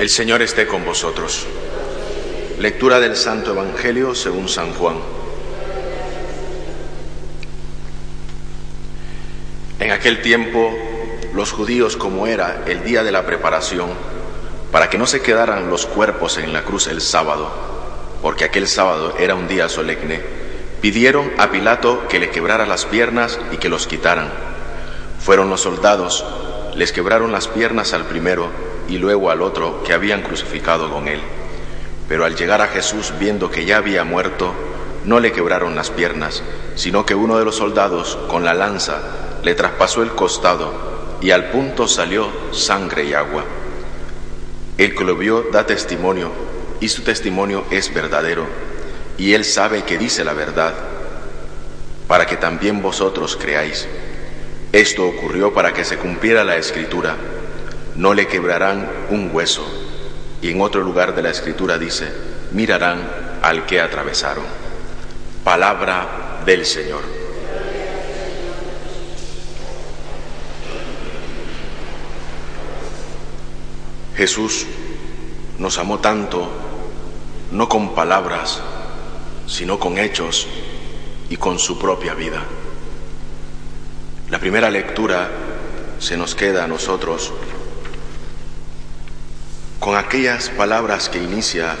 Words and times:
El 0.00 0.08
Señor 0.08 0.40
esté 0.40 0.66
con 0.66 0.82
vosotros. 0.86 1.46
Lectura 2.58 3.00
del 3.00 3.16
Santo 3.16 3.50
Evangelio 3.50 4.14
según 4.14 4.48
San 4.48 4.72
Juan. 4.72 4.96
En 9.78 9.90
aquel 9.90 10.22
tiempo, 10.22 10.74
los 11.34 11.52
judíos, 11.52 11.98
como 11.98 12.26
era 12.26 12.62
el 12.66 12.82
día 12.82 13.02
de 13.04 13.12
la 13.12 13.26
preparación, 13.26 13.90
para 14.72 14.88
que 14.88 14.96
no 14.96 15.06
se 15.06 15.20
quedaran 15.20 15.68
los 15.68 15.84
cuerpos 15.84 16.38
en 16.38 16.54
la 16.54 16.62
cruz 16.62 16.86
el 16.86 17.02
sábado, 17.02 17.52
porque 18.22 18.44
aquel 18.44 18.68
sábado 18.68 19.14
era 19.18 19.34
un 19.34 19.48
día 19.48 19.68
solemne, 19.68 20.22
pidieron 20.80 21.30
a 21.36 21.50
Pilato 21.50 22.08
que 22.08 22.20
le 22.20 22.30
quebrara 22.30 22.64
las 22.64 22.86
piernas 22.86 23.38
y 23.52 23.58
que 23.58 23.68
los 23.68 23.86
quitaran. 23.86 24.32
Fueron 25.22 25.50
los 25.50 25.60
soldados, 25.60 26.24
les 26.74 26.90
quebraron 26.90 27.32
las 27.32 27.48
piernas 27.48 27.92
al 27.92 28.06
primero 28.06 28.70
y 28.90 28.98
luego 28.98 29.30
al 29.30 29.40
otro 29.40 29.82
que 29.84 29.94
habían 29.94 30.22
crucificado 30.22 30.90
con 30.90 31.08
él. 31.08 31.20
Pero 32.08 32.24
al 32.24 32.36
llegar 32.36 32.60
a 32.60 32.66
Jesús, 32.66 33.14
viendo 33.18 33.50
que 33.50 33.64
ya 33.64 33.76
había 33.76 34.04
muerto, 34.04 34.52
no 35.04 35.20
le 35.20 35.32
quebraron 35.32 35.76
las 35.76 35.90
piernas, 35.90 36.42
sino 36.74 37.06
que 37.06 37.14
uno 37.14 37.38
de 37.38 37.44
los 37.44 37.56
soldados, 37.56 38.18
con 38.28 38.44
la 38.44 38.52
lanza, 38.52 39.00
le 39.42 39.54
traspasó 39.54 40.02
el 40.02 40.10
costado 40.10 40.72
y 41.22 41.30
al 41.30 41.50
punto 41.50 41.86
salió 41.86 42.28
sangre 42.50 43.04
y 43.04 43.14
agua. 43.14 43.44
El 44.76 44.94
que 44.94 45.04
lo 45.04 45.16
vio 45.16 45.46
da 45.52 45.64
testimonio 45.64 46.30
y 46.80 46.88
su 46.88 47.02
testimonio 47.02 47.64
es 47.70 47.94
verdadero 47.94 48.46
y 49.16 49.34
él 49.34 49.44
sabe 49.44 49.84
que 49.84 49.98
dice 49.98 50.24
la 50.24 50.32
verdad, 50.32 50.74
para 52.08 52.26
que 52.26 52.36
también 52.36 52.82
vosotros 52.82 53.36
creáis. 53.36 53.86
Esto 54.72 55.06
ocurrió 55.06 55.52
para 55.52 55.74
que 55.74 55.84
se 55.84 55.98
cumpliera 55.98 56.42
la 56.42 56.56
escritura, 56.56 57.16
no 57.96 58.14
le 58.14 58.26
quebrarán 58.26 58.88
un 59.10 59.30
hueso. 59.32 59.66
Y 60.42 60.50
en 60.50 60.60
otro 60.60 60.82
lugar 60.82 61.14
de 61.14 61.22
la 61.22 61.30
escritura 61.30 61.78
dice, 61.78 62.10
mirarán 62.52 63.00
al 63.42 63.66
que 63.66 63.80
atravesaron. 63.80 64.44
Palabra 65.44 66.42
del 66.44 66.64
Señor. 66.64 67.02
Jesús 74.16 74.66
nos 75.58 75.78
amó 75.78 75.98
tanto, 75.98 76.48
no 77.52 77.68
con 77.68 77.94
palabras, 77.94 78.60
sino 79.46 79.78
con 79.78 79.98
hechos 79.98 80.46
y 81.30 81.36
con 81.36 81.58
su 81.58 81.78
propia 81.78 82.14
vida. 82.14 82.42
La 84.30 84.38
primera 84.38 84.70
lectura 84.70 85.28
se 85.98 86.16
nos 86.16 86.34
queda 86.34 86.64
a 86.64 86.68
nosotros 86.68 87.32
con 89.80 89.96
aquellas 89.96 90.50
palabras 90.50 91.08
que 91.08 91.22
inicia 91.22 91.74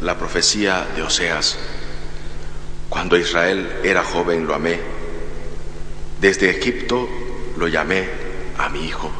la 0.00 0.16
profecía 0.16 0.86
de 0.96 1.02
Oseas. 1.02 1.58
Cuando 2.88 3.18
Israel 3.18 3.80
era 3.84 4.02
joven 4.02 4.46
lo 4.46 4.54
amé, 4.54 4.80
desde 6.22 6.48
Egipto 6.48 7.06
lo 7.58 7.68
llamé 7.68 8.08
a 8.56 8.70
mi 8.70 8.86
hijo. 8.86 9.10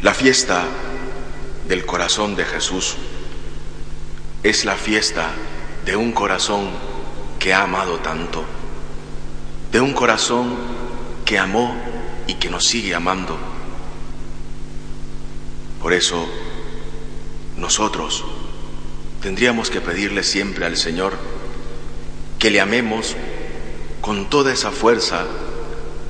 La 0.00 0.14
fiesta 0.14 0.64
del 1.68 1.84
corazón 1.84 2.36
de 2.36 2.46
Jesús 2.46 2.96
es 4.42 4.64
la 4.64 4.76
fiesta 4.76 5.30
de 5.84 5.94
un 5.94 6.12
corazón 6.12 6.70
que 7.38 7.52
ha 7.52 7.64
amado 7.64 7.98
tanto, 7.98 8.44
de 9.72 9.80
un 9.82 9.92
corazón 9.92 10.56
que 11.26 11.38
amó 11.38 11.76
y 12.26 12.34
que 12.34 12.48
nos 12.48 12.64
sigue 12.64 12.94
amando. 12.94 13.55
Por 15.86 15.92
eso 15.92 16.26
nosotros 17.56 18.24
tendríamos 19.22 19.70
que 19.70 19.80
pedirle 19.80 20.24
siempre 20.24 20.66
al 20.66 20.76
Señor 20.76 21.12
que 22.40 22.50
le 22.50 22.60
amemos 22.60 23.14
con 24.00 24.28
toda 24.28 24.52
esa 24.52 24.72
fuerza 24.72 25.26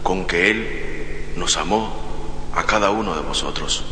con 0.03 0.27
que 0.27 0.51
Él 0.51 1.35
nos 1.37 1.59
amó 1.59 1.95
a 2.55 2.65
cada 2.65 2.89
uno 2.89 3.15
de 3.17 3.21
vosotros. 3.21 3.85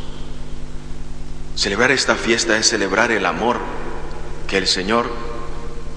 Celebrar 1.55 1.91
esta 1.91 2.15
fiesta 2.15 2.57
es 2.57 2.67
celebrar 2.67 3.13
el 3.13 3.27
amor 3.27 3.59
que 4.49 4.57
el 4.57 4.67
Señor 4.67 5.11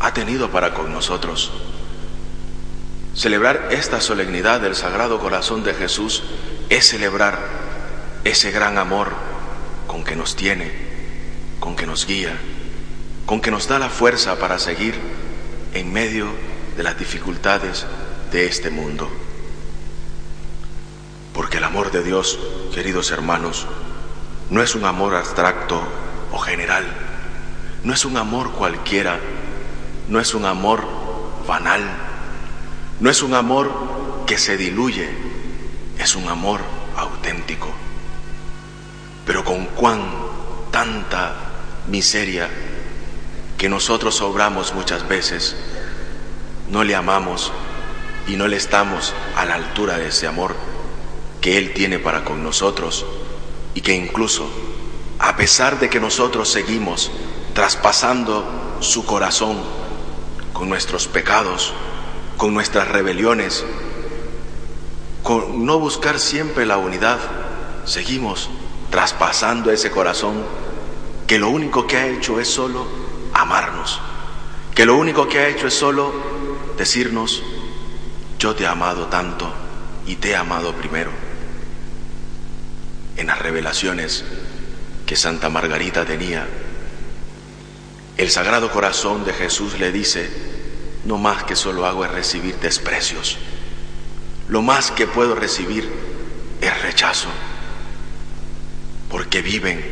ha 0.02 0.14
tenido 0.14 0.52
para 0.52 0.74
con 0.74 0.92
nosotros. 0.92 1.54
Celebrar 3.16 3.70
esta 3.72 4.02
solemnidad 4.02 4.60
del 4.60 4.76
Sagrado 4.76 5.18
Corazón 5.22 5.64
de 5.64 5.74
Jesús 5.74 6.24
es 6.70 6.90
celebrar 6.90 7.40
ese 8.26 8.52
gran 8.52 8.78
amor 8.78 9.27
que 10.08 10.16
nos 10.16 10.36
tiene, 10.36 10.72
con 11.60 11.76
que 11.76 11.86
nos 11.86 12.08
guía, 12.08 12.36
con 13.28 13.42
que 13.42 13.52
nos 13.52 13.68
da 13.68 13.78
la 13.78 13.90
fuerza 13.90 14.40
para 14.40 14.58
seguir 14.58 14.96
en 15.74 15.92
medio 15.92 16.28
de 16.78 16.84
las 16.84 16.98
dificultades 16.98 17.86
de 18.32 18.48
este 18.48 18.70
mundo. 18.70 19.12
Porque 21.34 21.58
el 21.58 21.66
amor 21.66 21.92
de 21.92 22.04
Dios, 22.04 22.40
queridos 22.74 23.12
hermanos, 23.12 23.68
no 24.50 24.64
es 24.64 24.76
un 24.76 24.86
amor 24.86 25.14
abstracto 25.14 25.84
o 26.32 26.40
general, 26.40 26.86
no 27.84 27.94
es 27.94 28.06
un 28.06 28.16
amor 28.16 28.54
cualquiera, 28.54 29.20
no 30.08 30.22
es 30.22 30.34
un 30.34 30.46
amor 30.46 30.88
banal, 31.46 31.82
no 33.02 33.10
es 33.10 33.22
un 33.22 33.34
amor 33.34 34.26
que 34.26 34.38
se 34.38 34.56
diluye, 34.56 35.10
es 36.00 36.16
un 36.16 36.30
amor 36.30 36.62
auténtico. 36.96 37.87
Con 39.48 39.66
cuán 39.68 40.02
tanta 40.72 41.34
miseria 41.88 42.50
que 43.58 43.70
nosotros 43.70 44.20
obramos 44.20 44.74
muchas 44.74 45.08
veces, 45.08 45.56
no 46.70 46.84
le 46.84 46.96
amamos 46.96 47.54
y 48.28 48.36
no 48.36 48.50
le 48.50 48.58
estamos 48.58 49.14
a 49.38 49.46
la 49.46 49.56
altura 49.56 49.98
de 49.98 50.10
ese 50.10 50.28
amor 50.28 50.54
que 51.40 51.58
Él 51.58 51.74
tiene 51.74 51.98
para 51.98 52.26
con 52.26 52.44
nosotros 52.44 53.06
y 53.74 53.80
que 53.80 53.96
incluso, 53.96 54.50
a 55.18 55.38
pesar 55.38 55.80
de 55.80 55.90
que 55.90 56.02
nosotros 56.02 56.50
seguimos 56.50 57.10
traspasando 57.54 58.78
su 58.82 59.06
corazón 59.06 59.58
con 60.52 60.68
nuestros 60.68 61.08
pecados, 61.08 61.72
con 62.36 62.54
nuestras 62.54 62.90
rebeliones, 62.90 63.64
con 65.24 65.66
no 65.66 65.80
buscar 65.80 66.20
siempre 66.20 66.66
la 66.66 66.78
unidad, 66.78 67.20
seguimos 67.86 68.50
traspasando 68.98 69.70
ese 69.70 69.92
corazón 69.92 70.44
que 71.28 71.38
lo 71.38 71.50
único 71.50 71.86
que 71.86 71.98
ha 71.98 72.08
hecho 72.08 72.40
es 72.40 72.48
solo 72.48 72.88
amarnos, 73.32 74.02
que 74.74 74.88
lo 74.88 74.98
único 74.98 75.30
que 75.30 75.38
ha 75.38 75.50
hecho 75.50 75.68
es 75.68 75.76
solo 75.76 76.12
decirnos, 76.80 77.44
yo 78.40 78.56
te 78.56 78.64
he 78.64 78.68
amado 78.68 79.06
tanto 79.06 79.54
y 80.08 80.16
te 80.16 80.32
he 80.32 80.36
amado 80.36 80.74
primero. 80.74 81.12
En 83.18 83.28
las 83.28 83.38
revelaciones 83.38 84.26
que 85.06 85.16
Santa 85.16 85.48
Margarita 85.50 86.04
tenía, 86.04 86.48
el 88.18 88.32
Sagrado 88.32 88.72
Corazón 88.72 89.26
de 89.26 89.34
Jesús 89.34 89.78
le 89.80 89.92
dice, 89.92 90.28
no 91.06 91.20
más 91.20 91.44
que 91.44 91.56
solo 91.56 91.86
hago 91.86 92.04
es 92.04 92.10
recibir 92.10 92.56
desprecios, 92.56 93.38
lo 94.50 94.64
más 94.64 94.90
que 94.90 95.06
puedo 95.06 95.36
recibir 95.36 95.88
es 96.62 96.82
rechazo, 96.82 97.30
viven 99.42 99.84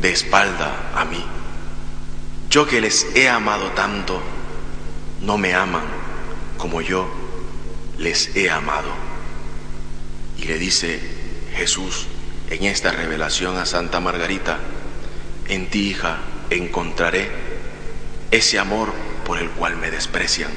de 0.00 0.10
espalda 0.10 0.92
a 0.94 1.04
mí. 1.04 1.24
Yo 2.48 2.66
que 2.66 2.80
les 2.80 3.06
he 3.14 3.28
amado 3.28 3.70
tanto, 3.72 4.20
no 5.22 5.38
me 5.38 5.54
aman 5.54 5.84
como 6.56 6.80
yo 6.80 7.08
les 7.98 8.34
he 8.36 8.50
amado. 8.50 8.90
Y 10.38 10.44
le 10.44 10.58
dice 10.58 11.00
Jesús 11.54 12.06
en 12.48 12.64
esta 12.64 12.90
revelación 12.90 13.56
a 13.58 13.66
Santa 13.66 14.00
Margarita, 14.00 14.58
en 15.48 15.68
ti 15.68 15.90
hija 15.90 16.18
encontraré 16.50 17.30
ese 18.30 18.58
amor 18.58 18.92
por 19.24 19.38
el 19.38 19.50
cual 19.50 19.76
me 19.76 19.90
desprecian, 19.90 20.50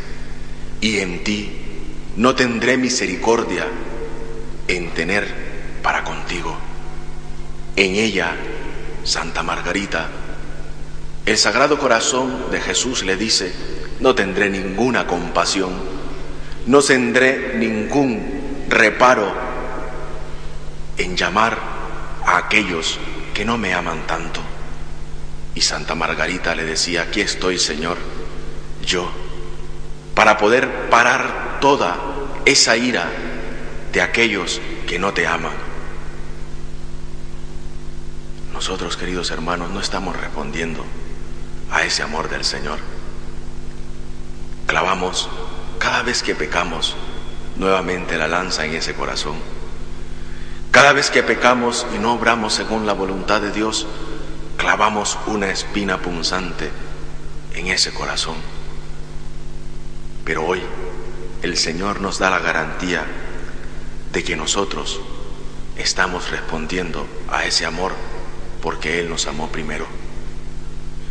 y 0.81 0.99
en 0.99 1.23
ti 1.23 1.51
no 2.15 2.35
tendré 2.35 2.77
misericordia 2.77 3.67
en 4.67 4.89
tener 4.91 5.27
para 5.83 6.03
contigo. 6.03 6.57
En 7.75 7.95
ella, 7.95 8.35
Santa 9.03 9.41
Margarita, 9.41 10.07
el 11.25 11.37
Sagrado 11.37 11.79
Corazón 11.79 12.51
de 12.51 12.61
Jesús 12.61 13.03
le 13.03 13.15
dice, 13.15 13.53
no 13.99 14.13
tendré 14.13 14.49
ninguna 14.49 15.07
compasión, 15.07 15.71
no 16.67 16.81
tendré 16.81 17.55
ningún 17.57 18.65
reparo 18.69 19.33
en 20.97 21.17
llamar 21.17 21.57
a 22.25 22.37
aquellos 22.37 22.99
que 23.33 23.45
no 23.45 23.57
me 23.57 23.73
aman 23.73 24.05
tanto. 24.05 24.41
Y 25.55 25.61
Santa 25.61 25.95
Margarita 25.95 26.55
le 26.55 26.65
decía, 26.65 27.03
aquí 27.03 27.21
estoy, 27.21 27.57
Señor, 27.57 27.97
yo, 28.85 29.09
para 30.13 30.37
poder 30.37 30.89
parar 30.89 31.57
toda 31.59 31.97
esa 32.45 32.77
ira 32.77 33.09
de 33.91 34.01
aquellos 34.01 34.61
que 34.87 34.99
no 34.99 35.13
te 35.13 35.25
aman. 35.25 35.72
Nosotros, 38.63 38.95
queridos 38.95 39.29
hermanos, 39.29 39.71
no 39.71 39.81
estamos 39.81 40.15
respondiendo 40.15 40.85
a 41.69 41.83
ese 41.83 42.01
amor 42.01 42.29
del 42.29 42.45
Señor. 42.45 42.79
Clavamos 44.67 45.27
cada 45.79 46.01
vez 46.01 46.23
que 46.23 46.33
pecamos 46.33 46.95
nuevamente 47.57 48.17
la 48.17 48.29
lanza 48.29 48.63
en 48.63 48.73
ese 48.73 48.93
corazón. 48.93 49.35
Cada 50.71 50.93
vez 50.93 51.09
que 51.09 51.23
pecamos 51.23 51.85
y 51.93 51.99
no 51.99 52.13
obramos 52.13 52.53
según 52.53 52.85
la 52.85 52.93
voluntad 52.93 53.41
de 53.41 53.51
Dios, 53.51 53.85
clavamos 54.55 55.19
una 55.27 55.49
espina 55.49 55.97
punzante 55.97 56.71
en 57.55 57.67
ese 57.67 57.91
corazón. 57.91 58.37
Pero 60.23 60.45
hoy 60.45 60.61
el 61.41 61.57
Señor 61.57 61.99
nos 61.99 62.17
da 62.17 62.29
la 62.29 62.39
garantía 62.39 63.03
de 64.13 64.23
que 64.23 64.37
nosotros 64.37 65.01
estamos 65.75 66.31
respondiendo 66.31 67.05
a 67.29 67.43
ese 67.43 67.65
amor 67.65 67.91
porque 68.63 69.01
Él 69.01 69.09
nos 69.09 69.27
amó 69.27 69.49
primero. 69.51 69.85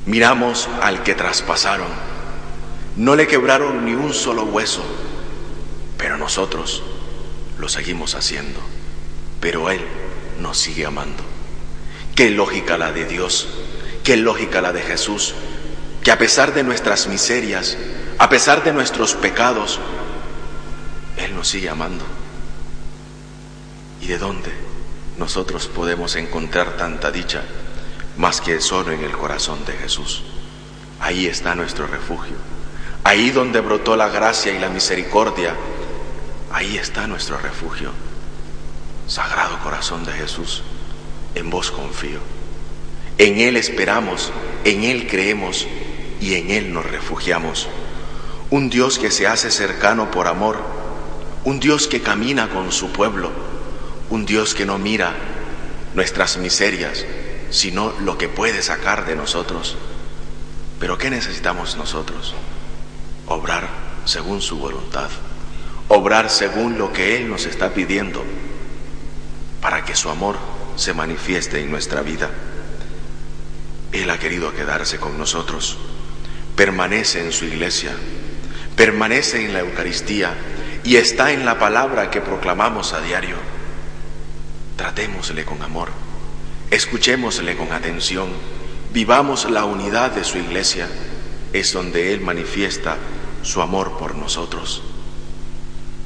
Miramos 0.07 0.69
al 0.81 1.03
que 1.03 1.15
traspasaron, 1.15 1.89
no 2.97 3.15
le 3.15 3.27
quebraron 3.27 3.85
ni 3.85 3.93
un 3.93 4.15
solo 4.15 4.45
hueso, 4.45 4.83
pero 5.99 6.17
nosotros 6.17 6.83
lo 7.59 7.69
seguimos 7.69 8.15
haciendo, 8.15 8.59
pero 9.39 9.71
Él 9.71 9.83
nos 10.41 10.57
sigue 10.57 10.87
amando. 10.87 11.23
Qué 12.17 12.31
lógica 12.31 12.79
la 12.79 12.91
de 12.91 13.05
Dios, 13.05 13.47
qué 14.03 14.17
lógica 14.17 14.63
la 14.63 14.73
de 14.73 14.81
Jesús, 14.81 15.35
que 16.03 16.11
a 16.11 16.19
pesar 16.19 16.55
de 16.55 16.65
nuestras 16.65 17.07
miserias, 17.07 17.77
a 18.19 18.31
pesar 18.31 18.65
de 18.65 18.73
nuestros 18.73 19.15
pecados, 19.15 19.79
Él 21.19 21.35
nos 21.37 21.49
sigue 21.49 21.69
amando. 21.69 22.05
¿Y 24.01 24.07
de 24.07 24.19
dónde 24.19 24.72
nosotros 25.19 25.67
podemos 25.67 26.17
encontrar 26.17 26.77
tanta 26.77 27.11
dicha 27.11 27.43
más 28.17 28.41
que 28.41 28.61
solo 28.61 28.93
en 28.93 29.03
el 29.03 29.13
corazón 29.13 29.65
de 29.65 29.73
Jesús? 29.73 30.23
Ahí 31.01 31.27
está 31.27 31.55
nuestro 31.55 31.87
refugio. 31.87 32.37
Ahí 33.05 33.31
donde 33.31 33.61
brotó 33.61 33.97
la 33.97 34.09
gracia 34.09 34.53
y 34.53 34.59
la 34.59 34.69
misericordia, 34.69 35.55
ahí 36.53 36.77
está 36.77 37.07
nuestro 37.07 37.39
refugio. 37.39 37.91
Sagrado 39.09 39.59
corazón 39.61 40.05
de 40.05 40.13
Jesús 40.13 40.63
en 41.35 41.51
vos 41.51 41.71
confío. 41.71 42.21
En 43.19 43.41
Él 43.41 43.57
esperamos, 43.57 44.33
en 44.65 44.85
Él 44.85 45.07
creemos 45.09 45.67
y 46.21 46.35
en 46.35 46.51
Él 46.51 46.73
nos 46.73 46.87
refugiamos. 46.87 47.69
Un 48.51 48.71
Dios 48.71 48.99
que 48.99 49.11
se 49.11 49.27
hace 49.27 49.51
cercano 49.51 50.11
por 50.11 50.29
amor, 50.29 50.59
un 51.45 51.59
Dios 51.59 51.89
que 51.89 52.03
camina 52.03 52.49
con 52.49 52.71
su 52.71 52.91
pueblo, 52.93 53.31
un 54.13 54.27
Dios 54.27 54.55
que 54.55 54.67
no 54.67 54.77
mira 54.77 55.15
nuestras 55.95 56.37
miserias, 56.37 57.07
sino 57.49 57.95
lo 58.01 58.19
que 58.19 58.29
puede 58.29 58.61
sacar 58.61 59.07
de 59.07 59.17
nosotros. 59.17 59.79
Pero 60.79 60.99
¿qué 60.99 61.09
necesitamos 61.09 61.79
nosotros? 61.79 62.35
Obrar 63.27 63.71
según 64.05 64.43
su 64.43 64.59
voluntad, 64.59 65.09
obrar 65.89 66.29
según 66.29 66.77
lo 66.77 66.93
que 66.93 67.17
Él 67.17 67.31
nos 67.31 67.47
está 67.47 67.73
pidiendo, 67.73 68.23
para 69.63 69.83
que 69.87 69.97
su 69.97 70.11
amor 70.11 70.37
se 70.77 70.93
manifieste 70.93 71.63
en 71.63 71.71
nuestra 71.71 72.03
vida. 72.03 72.29
Él 73.93 74.11
ha 74.11 74.19
querido 74.19 74.53
quedarse 74.53 74.99
con 74.99 75.17
nosotros, 75.17 75.79
permanece 76.55 77.25
en 77.25 77.33
su 77.33 77.47
iglesia, 77.47 77.93
permanece 78.77 79.43
en 79.43 79.55
la 79.55 79.61
Eucaristía 79.61 80.35
y 80.85 80.97
está 80.97 81.33
en 81.33 81.47
la 81.47 81.59
palabra 81.59 82.11
que 82.11 82.21
proclamamos 82.21 82.93
a 82.93 83.01
diario. 83.01 83.62
Tratémosle 84.77 85.45
con 85.45 85.63
amor, 85.63 85.91
escuchémosle 86.71 87.57
con 87.57 87.73
atención, 87.73 88.31
vivamos 88.93 89.51
la 89.51 89.65
unidad 89.65 90.13
de 90.13 90.25
su 90.25 90.39
iglesia, 90.39 90.89
es 91.53 91.73
donde 91.73 92.13
Él 92.13 92.21
manifiesta 92.21 92.97
su 93.43 93.61
amor 93.61 93.99
por 93.99 94.15
nosotros. 94.15 94.83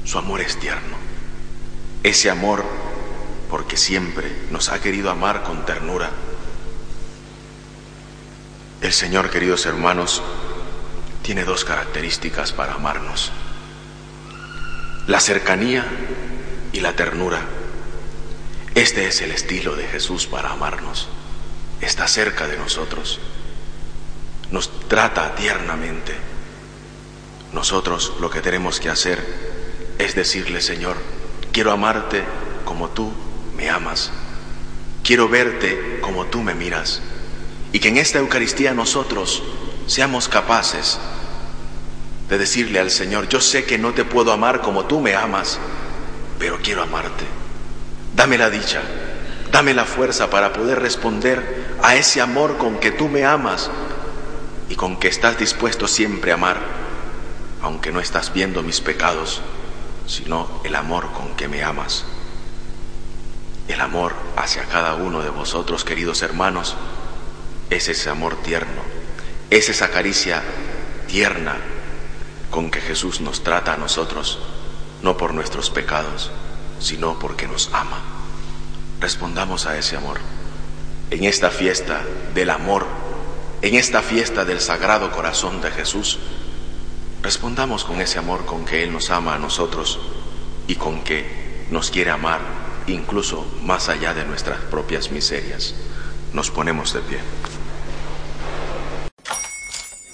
Su 0.03 0.17
amor 0.17 0.41
es 0.41 0.57
tierno. 0.57 0.97
Ese 2.03 2.29
amor 2.29 2.63
porque 3.49 3.77
siempre 3.77 4.31
nos 4.51 4.69
ha 4.69 4.79
querido 4.81 5.09
amar 5.09 5.43
con 5.43 5.65
ternura. 5.65 6.11
El 8.81 8.93
Señor, 8.93 9.29
queridos 9.29 9.65
hermanos, 9.65 10.21
tiene 11.23 11.43
dos 11.43 11.65
características 11.65 12.51
para 12.51 12.73
amarnos. 12.73 13.31
La 15.07 15.19
cercanía 15.19 15.85
y 16.73 16.81
la 16.81 16.95
ternura. 16.95 17.41
Este 18.77 19.07
es 19.07 19.23
el 19.23 19.31
estilo 19.31 19.75
de 19.75 19.87
Jesús 19.87 20.27
para 20.27 20.51
amarnos. 20.51 21.07
Está 21.81 22.07
cerca 22.07 22.47
de 22.47 22.57
nosotros. 22.57 23.19
Nos 24.51 24.69
trata 24.87 25.33
tiernamente. 25.33 26.13
Nosotros 27.53 28.13
lo 28.19 28.29
que 28.29 28.39
tenemos 28.39 28.79
que 28.79 28.91
hacer 28.91 29.17
es 29.97 30.13
decirle, 30.13 30.61
Señor, 30.61 30.95
quiero 31.51 31.71
amarte 31.71 32.23
como 32.65 32.89
tú 32.89 33.11
me 33.55 33.67
amas. 33.71 34.11
Quiero 35.03 35.27
verte 35.27 35.97
como 35.99 36.27
tú 36.27 36.43
me 36.43 36.53
miras. 36.53 37.01
Y 37.73 37.79
que 37.79 37.87
en 37.87 37.97
esta 37.97 38.19
Eucaristía 38.19 38.75
nosotros 38.75 39.41
seamos 39.87 40.29
capaces 40.29 40.99
de 42.29 42.37
decirle 42.37 42.79
al 42.79 42.91
Señor, 42.91 43.27
yo 43.27 43.41
sé 43.41 43.65
que 43.65 43.79
no 43.79 43.95
te 43.95 44.05
puedo 44.05 44.31
amar 44.31 44.61
como 44.61 44.85
tú 44.85 44.99
me 44.99 45.15
amas, 45.15 45.57
pero 46.37 46.59
quiero 46.61 46.83
amarte. 46.83 47.36
Dame 48.27 48.39
la 48.39 48.49
dicha, 48.49 48.81
dame 49.53 49.73
la 49.73 49.85
fuerza 49.85 50.29
para 50.29 50.51
poder 50.51 50.79
responder 50.81 51.77
a 51.81 51.95
ese 51.95 52.19
amor 52.19 52.57
con 52.57 52.77
que 52.77 52.91
tú 52.91 53.07
me 53.07 53.23
amas 53.23 53.71
y 54.67 54.75
con 54.75 54.97
que 54.99 55.07
estás 55.07 55.37
dispuesto 55.37 55.87
siempre 55.87 56.31
a 56.31 56.33
amar, 56.33 56.57
aunque 57.61 57.93
no 57.93 58.01
estás 58.01 58.33
viendo 58.33 58.63
mis 58.63 58.81
pecados, 58.81 59.39
sino 60.07 60.59
el 60.65 60.75
amor 60.75 61.13
con 61.13 61.37
que 61.37 61.47
me 61.47 61.63
amas. 61.63 62.03
El 63.69 63.79
amor 63.79 64.13
hacia 64.35 64.65
cada 64.65 64.95
uno 64.95 65.21
de 65.21 65.29
vosotros, 65.29 65.85
queridos 65.85 66.21
hermanos, 66.21 66.75
es 67.69 67.87
ese 67.87 68.09
amor 68.09 68.35
tierno, 68.41 68.81
es 69.49 69.69
esa 69.69 69.89
caricia 69.89 70.43
tierna 71.07 71.55
con 72.51 72.71
que 72.71 72.81
Jesús 72.81 73.21
nos 73.21 73.41
trata 73.45 73.75
a 73.75 73.77
nosotros, 73.77 74.39
no 75.01 75.15
por 75.15 75.33
nuestros 75.33 75.69
pecados, 75.69 76.29
sino 76.79 77.19
porque 77.19 77.47
nos 77.47 77.69
ama. 77.71 78.16
Respondamos 78.99 79.67
a 79.67 79.77
ese 79.77 79.95
amor. 79.95 80.17
En 81.11 81.23
esta 81.23 81.51
fiesta 81.51 82.01
del 82.33 82.49
amor, 82.49 82.85
en 83.61 83.75
esta 83.75 84.01
fiesta 84.01 84.43
del 84.43 84.59
Sagrado 84.59 85.11
Corazón 85.11 85.61
de 85.61 85.69
Jesús, 85.71 86.19
respondamos 87.21 87.85
con 87.85 88.01
ese 88.01 88.17
amor 88.17 88.45
con 88.45 88.65
que 88.65 88.83
Él 88.83 88.91
nos 88.91 89.11
ama 89.11 89.35
a 89.35 89.39
nosotros 89.39 89.99
y 90.67 90.75
con 90.75 91.03
que 91.03 91.67
nos 91.69 91.91
quiere 91.91 92.11
amar 92.11 92.41
incluso 92.87 93.45
más 93.63 93.87
allá 93.89 94.13
de 94.13 94.25
nuestras 94.25 94.59
propias 94.61 95.11
miserias. 95.11 95.75
Nos 96.33 96.49
ponemos 96.49 96.93
de 96.93 97.01
pie. 97.01 97.19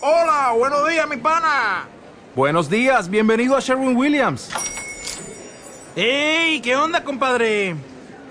Hola, 0.01 0.53
buenos 0.57 0.89
días, 0.89 1.07
mi 1.07 1.17
pana. 1.17 1.87
Buenos 2.35 2.69
días, 2.69 3.09
bienvenido 3.09 3.55
a 3.55 3.61
Sherwin 3.61 3.95
Williams. 3.95 4.49
¡Ey! 5.95 6.59
¿Qué 6.61 6.75
onda, 6.75 7.03
compadre? 7.03 7.92